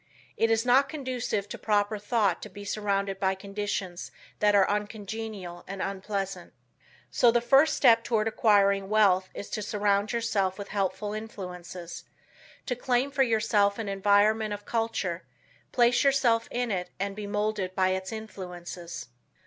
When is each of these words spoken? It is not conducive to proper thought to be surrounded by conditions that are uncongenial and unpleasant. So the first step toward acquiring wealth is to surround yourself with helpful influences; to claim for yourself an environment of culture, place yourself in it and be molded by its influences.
It 0.35 0.49
is 0.49 0.65
not 0.65 0.89
conducive 0.89 1.47
to 1.49 1.59
proper 1.59 1.99
thought 1.99 2.41
to 2.41 2.49
be 2.49 2.65
surrounded 2.65 3.19
by 3.19 3.35
conditions 3.35 4.09
that 4.39 4.55
are 4.55 4.67
uncongenial 4.67 5.63
and 5.67 5.79
unpleasant. 5.79 6.53
So 7.11 7.29
the 7.29 7.39
first 7.39 7.77
step 7.77 8.03
toward 8.03 8.27
acquiring 8.27 8.89
wealth 8.89 9.29
is 9.35 9.47
to 9.51 9.61
surround 9.61 10.11
yourself 10.11 10.57
with 10.57 10.69
helpful 10.69 11.13
influences; 11.13 12.03
to 12.65 12.75
claim 12.75 13.11
for 13.11 13.21
yourself 13.21 13.77
an 13.77 13.87
environment 13.87 14.55
of 14.55 14.65
culture, 14.65 15.21
place 15.71 16.03
yourself 16.03 16.47
in 16.49 16.71
it 16.71 16.89
and 16.99 17.15
be 17.15 17.27
molded 17.27 17.75
by 17.75 17.89
its 17.89 18.11
influences. 18.11 19.07